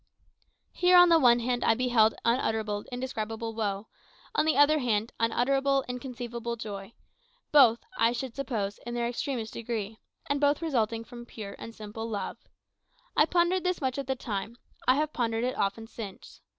[0.71, 3.85] Here, on the one hand, I beheld unutterable, indescribable woe;
[4.33, 6.93] on the other hand, unutterable, inconceivable joy
[7.51, 12.09] both, I should suppose, in their extremest degree, and both resulting from pure and simple
[12.09, 12.37] love.
[13.15, 16.41] I pondered this much at the time; I have pondered it often since.